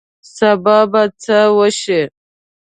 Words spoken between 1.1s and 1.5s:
څه